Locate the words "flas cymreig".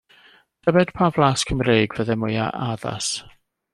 1.17-1.93